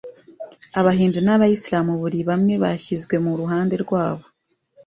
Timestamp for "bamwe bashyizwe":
2.29-3.15